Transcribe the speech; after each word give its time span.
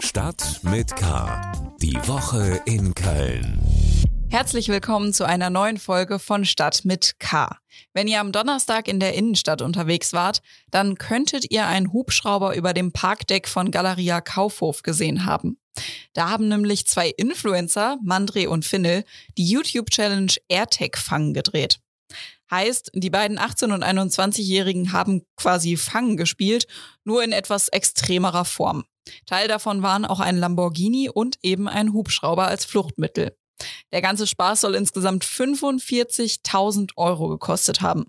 Stadt 0.00 0.60
mit 0.62 0.94
K. 0.96 1.52
Die 1.80 1.96
Woche 2.06 2.60
in 2.64 2.94
Köln. 2.94 3.60
Herzlich 4.30 4.68
willkommen 4.68 5.12
zu 5.12 5.24
einer 5.24 5.50
neuen 5.50 5.78
Folge 5.78 6.18
von 6.18 6.44
Stadt 6.44 6.84
mit 6.84 7.18
K. 7.18 7.58
Wenn 7.92 8.08
ihr 8.08 8.20
am 8.20 8.32
Donnerstag 8.32 8.88
in 8.88 9.00
der 9.00 9.14
Innenstadt 9.14 9.60
unterwegs 9.60 10.12
wart, 10.12 10.40
dann 10.70 10.96
könntet 10.96 11.50
ihr 11.50 11.66
einen 11.66 11.92
Hubschrauber 11.92 12.54
über 12.54 12.72
dem 12.72 12.92
Parkdeck 12.92 13.48
von 13.48 13.70
Galeria 13.70 14.20
Kaufhof 14.20 14.82
gesehen 14.82 15.24
haben. 15.24 15.58
Da 16.12 16.30
haben 16.30 16.48
nämlich 16.48 16.86
zwei 16.86 17.08
Influencer, 17.08 17.98
Mandre 18.02 18.50
und 18.50 18.64
Finnel, 18.64 19.04
die 19.36 19.48
YouTube-Challenge 19.48 20.32
AirTag 20.48 20.98
Fangen 20.98 21.34
gedreht. 21.34 21.80
Heißt, 22.50 22.90
die 22.94 23.10
beiden 23.10 23.38
18- 23.38 23.72
und 23.72 23.82
21-Jährigen 23.82 24.92
haben 24.92 25.22
quasi 25.36 25.76
Fangen 25.76 26.16
gespielt, 26.16 26.66
nur 27.04 27.24
in 27.24 27.32
etwas 27.32 27.68
extremerer 27.68 28.44
Form. 28.44 28.84
Teil 29.26 29.48
davon 29.48 29.82
waren 29.82 30.04
auch 30.04 30.20
ein 30.20 30.36
Lamborghini 30.36 31.08
und 31.08 31.38
eben 31.42 31.68
ein 31.68 31.92
Hubschrauber 31.92 32.46
als 32.46 32.64
Fluchtmittel. 32.64 33.36
Der 33.92 34.02
ganze 34.02 34.26
Spaß 34.26 34.62
soll 34.62 34.74
insgesamt 34.74 35.24
45.000 35.24 36.92
Euro 36.96 37.28
gekostet 37.28 37.80
haben. 37.80 38.06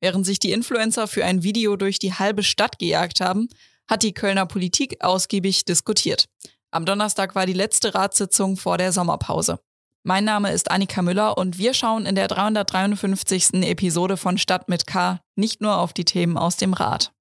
Während 0.00 0.26
sich 0.26 0.38
die 0.38 0.52
Influencer 0.52 1.08
für 1.08 1.24
ein 1.24 1.42
Video 1.42 1.76
durch 1.76 1.98
die 1.98 2.14
halbe 2.14 2.42
Stadt 2.42 2.78
gejagt 2.78 3.20
haben, 3.20 3.48
hat 3.88 4.02
die 4.02 4.14
Kölner 4.14 4.46
Politik 4.46 5.02
ausgiebig 5.02 5.64
diskutiert. 5.64 6.26
Am 6.70 6.86
Donnerstag 6.86 7.34
war 7.34 7.46
die 7.46 7.52
letzte 7.52 7.94
Ratssitzung 7.94 8.56
vor 8.56 8.78
der 8.78 8.92
Sommerpause. 8.92 9.58
Mein 10.04 10.24
Name 10.24 10.50
ist 10.50 10.70
Annika 10.70 11.00
Müller 11.02 11.38
und 11.38 11.58
wir 11.58 11.74
schauen 11.74 12.06
in 12.06 12.14
der 12.14 12.26
353. 12.26 13.62
Episode 13.62 14.16
von 14.16 14.36
Stadt 14.36 14.68
mit 14.68 14.86
K 14.86 15.20
nicht 15.36 15.60
nur 15.60 15.78
auf 15.78 15.92
die 15.92 16.04
Themen 16.04 16.36
aus 16.36 16.56
dem 16.56 16.72
Rat. 16.72 17.12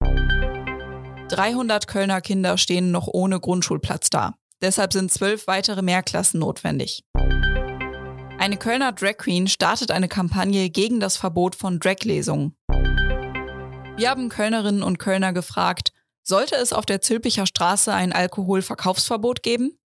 300 1.31 1.88
Kölner 1.88 2.20
Kinder 2.20 2.58
stehen 2.58 2.91
noch 2.91 3.08
ohne 3.08 3.39
Grundschulplatz 3.39 4.09
da. 4.09 4.35
Deshalb 4.62 4.94
sind 4.94 5.12
zwölf 5.12 5.48
weitere 5.48 5.81
Mehrklassen 5.81 6.39
notwendig. 6.39 7.03
Eine 8.38 8.58
Kölner 8.58 8.92
Drag 8.92 9.17
Queen 9.17 9.47
startet 9.47 9.92
eine 9.92 10.08
Kampagne 10.08 10.70
gegen 10.70 11.00
das 11.00 11.16
Verbot 11.16 11.55
von 11.55 11.80
Draglesungen. 11.80 12.55
Wir 12.67 14.09
haben 14.09 14.30
Kölnerinnen 14.30 14.83
und 14.83 15.00
Kölner 15.00 15.31
gefragt, 15.31 15.94
sollte 16.23 16.55
es 16.55 16.73
auf 16.73 16.86
der 16.86 17.02
Zülpicher 17.02 17.45
Straße 17.45 17.94
ein 17.94 18.14
Alkoholverkaufsverbot 18.14 19.42
geben? 19.42 19.77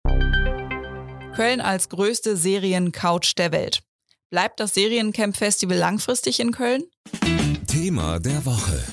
Köln 1.35 1.61
als 1.61 1.89
größte 1.89 2.37
Seriencouch 2.37 3.35
der 3.37 3.51
Welt. 3.51 3.83
Bleibt 4.31 4.59
das 4.59 4.73
Seriencamp 4.73 5.37
Festival 5.37 5.77
langfristig 5.77 6.39
in 6.39 6.51
Köln? 6.51 6.85
Thema 7.67 8.19
der 8.19 8.45
Woche. 8.45 8.83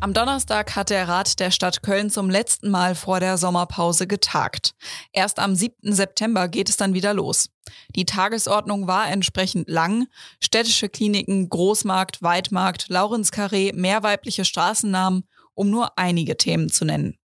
Am 0.00 0.14
Donnerstag 0.14 0.76
hat 0.76 0.90
der 0.90 1.08
Rat 1.08 1.40
der 1.40 1.50
Stadt 1.50 1.82
Köln 1.82 2.08
zum 2.08 2.30
letzten 2.30 2.70
Mal 2.70 2.94
vor 2.94 3.18
der 3.18 3.36
Sommerpause 3.36 4.06
getagt. 4.06 4.76
Erst 5.12 5.40
am 5.40 5.56
7. 5.56 5.92
September 5.92 6.46
geht 6.46 6.68
es 6.68 6.76
dann 6.76 6.94
wieder 6.94 7.14
los. 7.14 7.50
Die 7.96 8.04
Tagesordnung 8.04 8.86
war 8.86 9.10
entsprechend 9.10 9.68
lang. 9.68 10.06
Städtische 10.40 10.88
Kliniken, 10.88 11.48
Großmarkt, 11.48 12.22
Weidmarkt, 12.22 12.88
Laurenskarree, 12.88 13.72
mehr 13.72 14.04
weibliche 14.04 14.44
Straßennamen, 14.44 15.24
um 15.54 15.68
nur 15.68 15.98
einige 15.98 16.36
Themen 16.36 16.70
zu 16.70 16.84
nennen. 16.84 17.18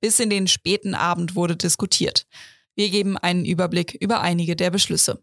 Bis 0.00 0.20
in 0.20 0.30
den 0.30 0.46
späten 0.46 0.94
Abend 0.94 1.34
wurde 1.34 1.56
diskutiert. 1.56 2.26
Wir 2.76 2.90
geben 2.90 3.18
einen 3.18 3.44
Überblick 3.44 3.94
über 3.94 4.20
einige 4.20 4.54
der 4.54 4.70
Beschlüsse. 4.70 5.20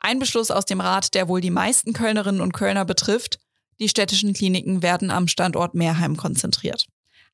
Ein 0.00 0.18
Beschluss 0.18 0.50
aus 0.50 0.64
dem 0.64 0.80
Rat, 0.80 1.14
der 1.14 1.28
wohl 1.28 1.40
die 1.40 1.50
meisten 1.50 1.92
Kölnerinnen 1.92 2.40
und 2.40 2.52
Kölner 2.52 2.84
betrifft, 2.84 3.38
die 3.78 3.88
städtischen 3.88 4.32
Kliniken 4.32 4.82
werden 4.82 5.10
am 5.10 5.28
Standort 5.28 5.74
Meerheim 5.74 6.16
konzentriert. 6.16 6.86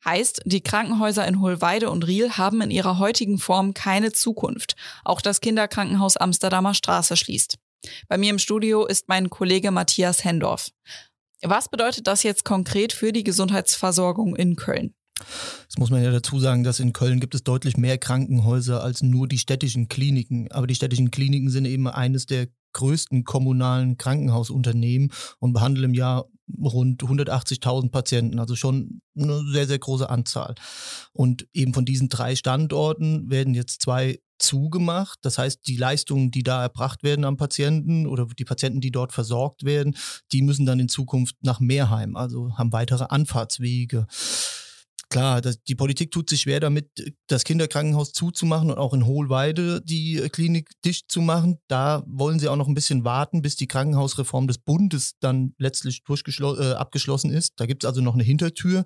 Heißt, 0.04 0.42
die 0.44 0.60
Krankenhäuser 0.60 1.26
in 1.26 1.40
Hohlweide 1.40 1.90
und 1.90 2.06
Riel 2.06 2.32
haben 2.32 2.60
in 2.60 2.70
ihrer 2.70 2.98
heutigen 2.98 3.38
Form 3.38 3.72
keine 3.72 4.12
Zukunft. 4.12 4.74
Auch 5.04 5.20
das 5.20 5.40
Kinderkrankenhaus 5.40 6.16
Amsterdamer 6.16 6.74
Straße 6.74 7.16
schließt. 7.16 7.58
Bei 8.08 8.18
mir 8.18 8.30
im 8.30 8.38
Studio 8.38 8.84
ist 8.84 9.08
mein 9.08 9.30
Kollege 9.30 9.70
Matthias 9.70 10.24
Hendorf. 10.24 10.70
Was 11.42 11.68
bedeutet 11.68 12.06
das 12.06 12.22
jetzt 12.22 12.44
konkret 12.44 12.92
für 12.92 13.12
die 13.12 13.24
Gesundheitsversorgung 13.24 14.36
in 14.36 14.56
Köln? 14.56 14.94
Das 15.68 15.78
muss 15.78 15.90
man 15.90 16.02
ja 16.02 16.10
dazu 16.10 16.38
sagen, 16.38 16.64
dass 16.64 16.80
in 16.80 16.92
Köln 16.92 17.20
gibt 17.20 17.34
es 17.34 17.44
deutlich 17.44 17.76
mehr 17.76 17.98
Krankenhäuser 17.98 18.82
als 18.82 19.02
nur 19.02 19.28
die 19.28 19.38
städtischen 19.38 19.88
Kliniken. 19.88 20.50
Aber 20.50 20.66
die 20.66 20.74
städtischen 20.74 21.10
Kliniken 21.10 21.50
sind 21.50 21.64
eben 21.64 21.86
eines 21.88 22.26
der 22.26 22.48
größten 22.72 23.24
kommunalen 23.24 23.96
Krankenhausunternehmen 23.96 25.12
und 25.38 25.52
behandeln 25.52 25.86
im 25.90 25.94
Jahr 25.94 26.26
rund 26.60 27.02
180.000 27.02 27.90
Patienten, 27.90 28.38
also 28.38 28.56
schon 28.56 29.00
eine 29.16 29.42
sehr, 29.50 29.66
sehr 29.66 29.78
große 29.78 30.08
Anzahl. 30.08 30.54
Und 31.12 31.46
eben 31.52 31.74
von 31.74 31.84
diesen 31.84 32.08
drei 32.08 32.36
Standorten 32.36 33.30
werden 33.30 33.54
jetzt 33.54 33.82
zwei 33.82 34.18
zugemacht. 34.38 35.20
Das 35.22 35.38
heißt, 35.38 35.66
die 35.66 35.76
Leistungen, 35.76 36.30
die 36.30 36.42
da 36.42 36.62
erbracht 36.62 37.02
werden 37.02 37.24
am 37.24 37.36
Patienten 37.36 38.06
oder 38.06 38.26
die 38.26 38.44
Patienten, 38.44 38.80
die 38.80 38.90
dort 38.90 39.12
versorgt 39.12 39.64
werden, 39.64 39.96
die 40.32 40.42
müssen 40.42 40.66
dann 40.66 40.80
in 40.80 40.88
Zukunft 40.88 41.36
nach 41.42 41.60
Mehrheim, 41.60 42.16
also 42.16 42.56
haben 42.58 42.72
weitere 42.72 43.04
Anfahrtswege 43.04 44.06
klar, 45.12 45.40
das, 45.42 45.62
die 45.62 45.74
Politik 45.74 46.10
tut 46.10 46.28
sich 46.30 46.40
schwer 46.40 46.58
damit, 46.58 46.88
das 47.28 47.44
Kinderkrankenhaus 47.44 48.12
zuzumachen 48.12 48.70
und 48.70 48.78
auch 48.78 48.94
in 48.94 49.06
Hohlweide 49.06 49.82
die 49.82 50.16
äh, 50.16 50.28
Klinik 50.28 50.70
dicht 50.84 51.10
zu 51.10 51.20
machen. 51.20 51.58
Da 51.68 52.02
wollen 52.06 52.40
sie 52.40 52.48
auch 52.48 52.56
noch 52.56 52.66
ein 52.66 52.74
bisschen 52.74 53.04
warten, 53.04 53.42
bis 53.42 53.54
die 53.54 53.68
Krankenhausreform 53.68 54.46
des 54.46 54.58
Bundes 54.58 55.12
dann 55.20 55.54
letztlich 55.58 56.02
äh, 56.08 56.72
abgeschlossen 56.72 57.30
ist. 57.30 57.52
Da 57.60 57.66
gibt 57.66 57.84
es 57.84 57.88
also 57.88 58.00
noch 58.00 58.14
eine 58.14 58.22
Hintertür. 58.24 58.84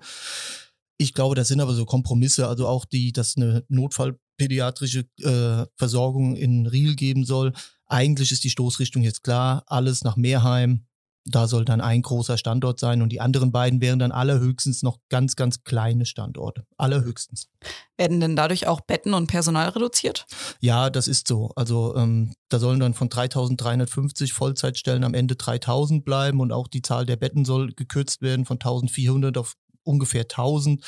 Ich 0.99 1.13
glaube, 1.13 1.35
das 1.35 1.47
sind 1.47 1.61
aber 1.61 1.73
so 1.73 1.85
Kompromisse, 1.85 2.47
also 2.47 2.67
auch 2.67 2.83
die, 2.83 3.13
dass 3.13 3.37
eine 3.37 3.63
notfallpädiatrische 3.69 5.05
äh, 5.21 5.65
Versorgung 5.77 6.35
in 6.35 6.67
Riel 6.67 6.95
geben 6.95 7.23
soll. 7.23 7.53
Eigentlich 7.85 8.31
ist 8.31 8.43
die 8.43 8.49
Stoßrichtung 8.49 9.01
jetzt 9.01 9.23
klar, 9.23 9.63
alles 9.67 10.03
nach 10.03 10.17
Mehrheim, 10.17 10.86
da 11.29 11.47
soll 11.47 11.65
dann 11.65 11.81
ein 11.81 12.01
großer 12.01 12.37
Standort 12.37 12.79
sein 12.79 13.01
und 13.01 13.09
die 13.09 13.19
anderen 13.19 13.51
beiden 13.51 13.81
wären 13.81 13.99
dann 13.99 14.11
allerhöchstens 14.11 14.81
noch 14.81 14.97
ganz, 15.09 15.35
ganz 15.35 15.63
kleine 15.63 16.05
Standorte. 16.05 16.65
Allerhöchstens. 16.77 17.49
Werden 17.97 18.19
denn 18.19 18.35
dadurch 18.35 18.67
auch 18.67 18.81
Betten 18.81 19.13
und 19.13 19.27
Personal 19.27 19.69
reduziert? 19.69 20.25
Ja, 20.61 20.89
das 20.89 21.07
ist 21.07 21.27
so. 21.27 21.51
Also 21.55 21.95
ähm, 21.95 22.33
da 22.49 22.59
sollen 22.59 22.79
dann 22.79 22.93
von 22.93 23.09
3350 23.09 24.33
Vollzeitstellen 24.33 25.03
am 25.03 25.13
Ende 25.13 25.35
3000 25.35 26.05
bleiben 26.05 26.39
und 26.39 26.51
auch 26.51 26.67
die 26.67 26.81
Zahl 26.81 27.05
der 27.05 27.17
Betten 27.17 27.43
soll 27.43 27.73
gekürzt 27.73 28.21
werden 28.21 28.45
von 28.45 28.55
1400 28.55 29.37
auf 29.37 29.55
ungefähr 29.83 30.23
1000. 30.23 30.83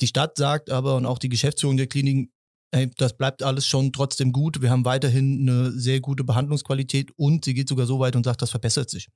Die 0.00 0.06
Stadt 0.06 0.36
sagt 0.36 0.70
aber 0.70 0.96
und 0.96 1.06
auch 1.06 1.18
die 1.18 1.28
Geschäftsführung 1.28 1.76
der 1.76 1.86
Kliniken, 1.86 2.30
Hey, 2.74 2.90
das 2.96 3.14
bleibt 3.14 3.42
alles 3.42 3.66
schon 3.66 3.92
trotzdem 3.92 4.32
gut. 4.32 4.62
Wir 4.62 4.70
haben 4.70 4.86
weiterhin 4.86 5.46
eine 5.46 5.72
sehr 5.72 6.00
gute 6.00 6.24
Behandlungsqualität 6.24 7.10
und 7.16 7.44
sie 7.44 7.52
geht 7.52 7.68
sogar 7.68 7.84
so 7.84 8.00
weit 8.00 8.16
und 8.16 8.24
sagt, 8.24 8.40
das 8.40 8.50
verbessert 8.50 8.88
sich. 8.88 9.08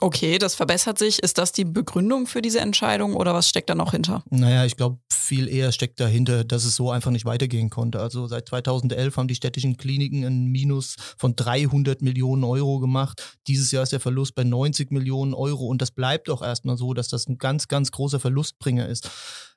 Okay, 0.00 0.38
das 0.38 0.54
verbessert 0.54 0.98
sich. 0.98 1.22
Ist 1.22 1.36
das 1.36 1.52
die 1.52 1.66
Begründung 1.66 2.26
für 2.26 2.40
diese 2.40 2.60
Entscheidung 2.60 3.14
oder 3.14 3.34
was 3.34 3.48
steckt 3.48 3.68
da 3.68 3.74
noch 3.74 3.90
hinter? 3.92 4.24
Naja, 4.30 4.64
ich 4.64 4.76
glaube, 4.76 4.98
viel 5.12 5.46
eher 5.46 5.72
steckt 5.72 6.00
dahinter, 6.00 6.42
dass 6.42 6.64
es 6.64 6.74
so 6.74 6.90
einfach 6.90 7.10
nicht 7.10 7.26
weitergehen 7.26 7.68
konnte. 7.68 8.00
Also 8.00 8.26
seit 8.26 8.48
2011 8.48 9.16
haben 9.16 9.28
die 9.28 9.34
städtischen 9.34 9.76
Kliniken 9.76 10.24
ein 10.24 10.46
Minus 10.46 10.96
von 11.18 11.36
300 11.36 12.00
Millionen 12.00 12.44
Euro 12.44 12.80
gemacht. 12.80 13.38
Dieses 13.46 13.70
Jahr 13.72 13.82
ist 13.82 13.92
der 13.92 14.00
Verlust 14.00 14.34
bei 14.34 14.42
90 14.42 14.90
Millionen 14.90 15.34
Euro 15.34 15.66
und 15.66 15.82
das 15.82 15.90
bleibt 15.90 16.30
auch 16.30 16.42
erstmal 16.42 16.78
so, 16.78 16.94
dass 16.94 17.08
das 17.08 17.28
ein 17.28 17.36
ganz, 17.36 17.68
ganz 17.68 17.90
großer 17.92 18.20
Verlustbringer 18.20 18.88
ist. 18.88 19.10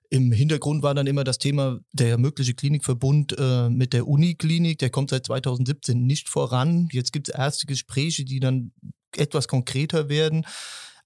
Im 0.10 0.32
Hintergrund 0.32 0.84
war 0.84 0.94
dann 0.94 1.08
immer 1.08 1.24
das 1.24 1.40
Thema 1.40 1.80
der 1.92 2.20
mögliche 2.20 2.54
Klinikverbund 2.54 3.36
äh, 3.40 3.70
mit 3.70 3.94
der 3.94 4.08
Uniklinik. 4.08 4.78
Der 4.78 4.92
kommt 4.92 5.10
seit 5.10 5.26
2017 5.26 6.06
nicht 6.06 6.30
voran. 6.30 6.88
Jetzt 6.92 7.14
gibt 7.14 7.30
es 7.30 7.36
erste 7.36 7.66
Gespräche, 7.66 8.24
die 8.26 8.40
dann 8.40 8.74
etwas 9.18 9.48
konkreter 9.48 10.10
werden. 10.10 10.46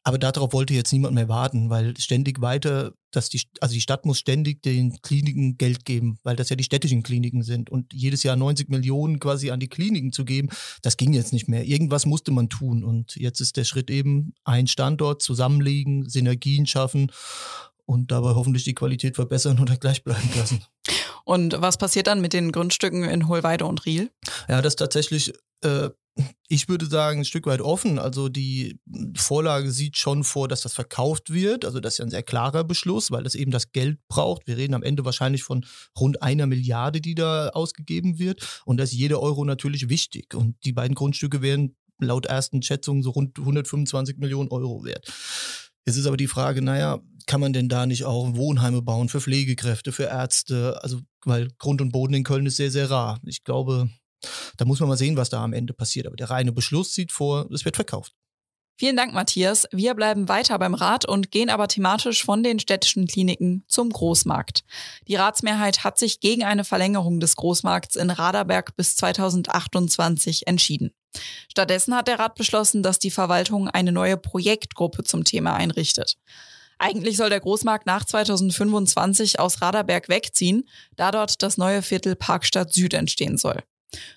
Aber 0.07 0.18
darauf 0.18 0.53
wollte 0.53 0.73
jetzt 0.73 0.94
niemand 0.94 1.16
mehr 1.16 1.28
warten, 1.28 1.69
weil 1.69 1.97
ständig 1.97 2.40
weiter, 2.40 2.94
dass 3.12 3.28
die, 3.28 3.41
also 3.59 3.73
die 3.73 3.81
Stadt 3.81 4.06
muss 4.06 4.19
ständig 4.19 4.63
den 4.63 5.01
Kliniken 5.01 5.57
Geld 5.57 5.84
geben, 5.84 6.17
weil 6.23 6.38
das 6.38 6.47
ja 6.47 6.56
die 6.56 6.63
städtischen 6.63 7.03
Kliniken 7.03 7.44
sind. 7.44 7.70
Und 7.70 7.93
jedes 7.93 8.23
Jahr 8.23 8.37
90 8.37 8.70
Millionen 8.70 9.20
quasi 9.20 9.52
an 9.52 9.59
die 9.59 9.67
Kliniken 9.67 10.14
zu 10.14 10.23
geben, 10.23 10.47
das 10.82 10.96
ging 10.96 11.11
jetzt 11.11 11.34
nicht 11.34 11.49
mehr. 11.49 11.66
Irgendwas 11.66 12.05
musste 12.05 12.32
man 12.32 12.47
tun. 12.47 12.85
Und 12.85 13.17
jetzt 13.17 13.41
ist 13.41 13.58
der 13.58 13.66
Schritt 13.66 13.90
eben 13.90 14.34
ein 14.46 14.67
Standort 14.67 15.22
zusammenlegen, 15.22 16.08
Synergien 16.08 16.67
schaffen 16.67 17.11
und 17.85 18.09
dabei 18.09 18.29
hoffentlich 18.29 18.64
die 18.64 18.76
Qualität 18.76 19.16
verbessern 19.16 19.59
oder 19.59 19.76
gleich 19.76 20.05
bleiben 20.05 20.29
lassen. 20.37 20.64
Und 21.26 21.59
was 21.59 21.78
passiert 21.78 22.08
dann 22.08 22.22
mit 22.22 22.32
den 22.32 22.53
Grundstücken 22.53 23.03
in 23.03 23.28
Hohlweide 23.28 23.66
und 23.66 23.85
Riel? 23.85 24.09
Ja, 24.47 24.61
das 24.61 24.78
tatsächlich 24.78 25.34
äh, 25.66 25.90
ich 26.47 26.69
würde 26.69 26.85
sagen, 26.85 27.19
ein 27.19 27.25
Stück 27.25 27.46
weit 27.46 27.61
offen. 27.61 27.99
Also 27.99 28.29
die 28.29 28.79
Vorlage 29.16 29.72
sieht 29.72 29.97
schon 29.97 30.23
vor, 30.23 30.47
dass 30.47 30.61
das 30.61 30.73
verkauft 30.73 31.31
wird. 31.31 31.66
Also 31.66 31.79
das 31.79 31.96
ist 31.96 31.97
ja 31.99 32.05
ein 32.05 32.11
sehr 32.11 32.23
klarer 32.23 32.64
Beschluss, 32.64 33.11
weil 33.11 33.25
es 33.25 33.35
eben 33.35 33.52
das 33.52 33.72
Geld 33.72 33.99
braucht. 34.08 34.47
Wir 34.47 34.58
reden 34.58 34.73
am 34.73 34.84
Ende 34.84 35.05
wahrscheinlich 35.05 35.43
von 35.43 35.66
rund 35.99 36.22
einer 36.22 36.47
Milliarde, 36.47 37.02
die 37.02 37.16
da 37.16 37.49
ausgegeben 37.49 38.19
wird. 38.19 38.61
Und 38.66 38.78
da 38.78 38.84
ist 38.84 38.93
jeder 38.93 39.22
Euro 39.22 39.46
natürlich 39.46 39.90
wichtig. 39.90 40.34
Und 40.34 40.55
die 40.66 40.73
beiden 40.73 40.96
Grundstücke 40.96 41.41
wären 41.41 41.75
laut 41.99 42.25
ersten 42.25 42.61
Schätzungen 42.61 43.03
so 43.03 43.11
rund 43.11 43.37
125 43.37 44.17
Millionen 44.17 44.49
Euro 44.49 44.84
wert. 44.84 45.08
Jetzt 45.85 45.97
ist 45.97 46.05
aber 46.05 46.17
die 46.17 46.28
Frage, 46.28 46.61
naja, 46.61 46.99
kann 47.28 47.41
man 47.41 47.53
denn 47.53 47.70
da 47.70 47.85
nicht 47.85 48.05
auch 48.05 48.35
Wohnheime 48.35 48.81
bauen 48.81 49.09
für 49.09 49.22
Pflegekräfte, 49.22 49.91
für 49.91 50.03
Ärzte? 50.03 50.81
Also, 50.84 50.99
weil 51.25 51.49
Grund 51.59 51.81
und 51.81 51.91
Boden 51.91 52.13
in 52.13 52.23
Köln 52.23 52.46
ist 52.46 52.58
sehr, 52.58 52.72
sehr 52.72 52.90
rar. 52.90 53.20
Ich 53.25 53.43
glaube, 53.43 53.90
da 54.58 54.66
muss 54.66 54.80
man 54.80 54.90
mal 54.90 54.98
sehen, 54.98 55.18
was 55.18 55.30
da 55.30 55.44
am 55.44 55.54
Ende 55.54 55.74
passiert. 55.74 56.08
Aber 56.08 56.16
der 56.16 56.30
reine 56.30 56.52
Beschluss 56.52 56.94
sieht 56.94 57.12
vor, 57.12 57.50
es 57.52 57.66
wird 57.66 57.76
verkauft. 57.76 58.14
Vielen 58.80 58.96
Dank, 58.96 59.12
Matthias. 59.12 59.68
Wir 59.72 59.96
bleiben 59.96 60.30
weiter 60.30 60.59
beim 60.59 60.76
Rat 60.76 61.04
und 61.04 61.32
gehen 61.32 61.50
aber 61.50 61.68
thematisch 61.68 62.24
von 62.24 62.44
den 62.44 62.59
städtischen 62.59 63.08
Kliniken 63.08 63.64
zum 63.68 63.90
Großmarkt. 63.90 64.64
Die 65.08 65.16
Ratsmehrheit 65.16 65.84
hat 65.84 65.98
sich 65.98 66.20
gegen 66.20 66.44
eine 66.44 66.64
Verlängerung 66.64 67.20
des 67.20 67.36
Großmarkts 67.38 67.96
in 67.96 68.12
Raderberg 68.12 68.76
bis 68.76 68.96
2028 68.98 70.46
entschieden. 70.46 70.92
Stattdessen 71.50 71.96
hat 71.96 72.08
der 72.08 72.20
Rat 72.20 72.36
beschlossen, 72.36 72.84
dass 72.84 73.00
die 73.00 73.09
Verwaltung 73.09 73.68
eine 73.68 73.92
neue 73.92 74.16
Projektgruppe 74.16 75.04
zum 75.04 75.24
Thema 75.24 75.56
einrichtet. 75.56 76.18
Eigentlich 76.78 77.18
soll 77.18 77.32
der 77.32 77.40
Großmarkt 77.40 77.88
nach 77.88 78.06
2025 78.06 79.40
aus 79.40 79.59
Raderberg 79.64 80.08
wegziehen, 80.08 80.70
da 80.96 81.09
dort 81.09 81.42
das 81.42 81.58
neue 81.58 81.82
Viertel 81.82 82.16
Parkstadt 82.16 82.72
Süd 82.74 82.94
entstehen 82.94 83.40
soll. 83.40 83.64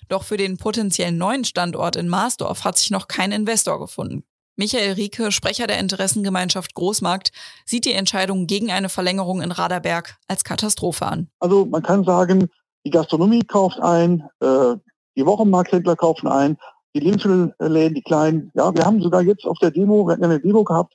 Doch 0.09 0.23
für 0.23 0.37
den 0.37 0.57
potenziellen 0.57 1.17
neuen 1.17 1.45
Standort 1.45 1.95
in 1.95 2.09
Marsdorf 2.09 2.63
hat 2.63 2.77
sich 2.77 2.91
noch 2.91 3.07
kein 3.07 3.31
Investor 3.31 3.79
gefunden. 3.79 4.23
Michael 4.57 4.93
Rieke, 4.93 5.31
Sprecher 5.31 5.65
der 5.65 5.79
Interessengemeinschaft 5.79 6.75
Großmarkt, 6.75 7.31
sieht 7.65 7.85
die 7.85 7.93
Entscheidung 7.93 8.47
gegen 8.47 8.69
eine 8.69 8.89
Verlängerung 8.89 9.41
in 9.41 9.51
Raderberg 9.51 10.17
als 10.27 10.43
Katastrophe 10.43 11.05
an. 11.05 11.29
Also 11.39 11.65
man 11.65 11.81
kann 11.81 12.03
sagen, 12.03 12.49
die 12.85 12.91
Gastronomie 12.91 13.43
kauft 13.43 13.79
ein, 13.79 14.23
äh, 14.39 14.75
die 15.15 15.25
Wochenmarkthändler 15.25 15.95
kaufen 15.95 16.27
ein, 16.27 16.57
die 16.93 16.99
Lebensmittelläden, 16.99 17.95
die 17.95 18.01
kleinen. 18.01 18.51
Ja, 18.53 18.73
wir 18.75 18.85
haben 18.85 19.01
sogar 19.01 19.21
jetzt 19.21 19.45
auf 19.45 19.57
der 19.59 19.71
Demo, 19.71 20.05
wir 20.05 20.13
hatten 20.13 20.25
eine 20.25 20.39
Demo 20.39 20.63
gehabt, 20.63 20.93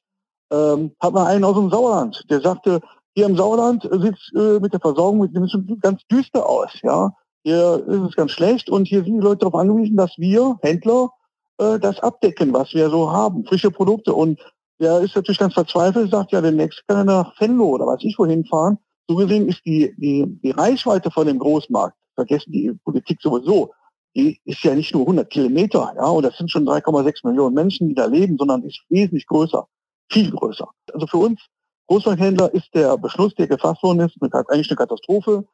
ähm, 0.52 0.94
hat 1.00 1.14
man 1.14 1.26
einen 1.26 1.44
aus 1.44 1.56
dem 1.56 1.70
Sauerland, 1.70 2.22
der 2.30 2.40
sagte, 2.40 2.80
hier 3.14 3.26
im 3.26 3.36
Sauerland 3.36 3.82
sieht 3.82 4.16
äh, 4.36 4.60
mit 4.60 4.74
der 4.74 4.80
Versorgung 4.80 5.20
mit 5.20 5.32
Lebensmitteln 5.32 5.80
ganz 5.80 6.02
düster 6.10 6.46
aus. 6.46 6.70
Ja, 6.82 7.12
hier 7.46 7.84
ist 7.86 8.00
es 8.08 8.16
ganz 8.16 8.32
schlecht 8.32 8.68
und 8.68 8.88
hier 8.88 9.04
sind 9.04 9.18
die 9.18 9.24
Leute 9.24 9.38
darauf 9.38 9.54
angewiesen, 9.54 9.96
dass 9.96 10.18
wir 10.18 10.58
Händler 10.62 11.10
äh, 11.58 11.78
das 11.78 12.00
abdecken, 12.00 12.52
was 12.52 12.74
wir 12.74 12.90
so 12.90 13.12
haben, 13.12 13.44
frische 13.44 13.70
Produkte. 13.70 14.12
Und 14.12 14.40
der 14.80 14.98
ist 14.98 15.14
natürlich 15.14 15.38
ganz 15.38 15.54
verzweifelt, 15.54 16.10
sagt 16.10 16.32
ja, 16.32 16.40
der 16.40 16.50
nächste 16.50 16.82
kann 16.88 16.96
er 16.96 17.04
nach 17.04 17.40
Venlo 17.40 17.66
oder 17.66 17.86
was 17.86 18.02
ich 18.02 18.18
wohin 18.18 18.44
fahren. 18.46 18.78
So 19.08 19.14
gesehen 19.14 19.46
ist 19.46 19.64
die, 19.64 19.94
die, 19.96 20.26
die 20.42 20.50
Reichweite 20.50 21.08
von 21.12 21.28
dem 21.28 21.38
Großmarkt, 21.38 21.96
vergessen 22.16 22.50
die 22.50 22.72
Politik 22.82 23.22
sowieso, 23.22 23.72
die 24.16 24.40
ist 24.44 24.64
ja 24.64 24.74
nicht 24.74 24.92
nur 24.92 25.02
100 25.02 25.30
Kilometer, 25.30 25.92
ja, 25.94 26.06
und 26.06 26.24
das 26.24 26.36
sind 26.36 26.50
schon 26.50 26.66
3,6 26.66 27.28
Millionen 27.28 27.54
Menschen, 27.54 27.88
die 27.88 27.94
da 27.94 28.06
leben, 28.06 28.36
sondern 28.38 28.64
ist 28.64 28.80
wesentlich 28.88 29.24
größer, 29.28 29.68
viel 30.10 30.32
größer. 30.32 30.66
Also 30.92 31.06
für 31.06 31.18
uns 31.18 31.40
Großmarkthändler 31.86 32.52
ist 32.52 32.74
der 32.74 32.98
Beschluss, 32.98 33.36
der 33.36 33.46
gefasst 33.46 33.84
worden 33.84 34.00
ist, 34.00 34.16
eigentlich 34.20 34.68
eine 34.68 34.76
Katastrophe. 34.76 35.44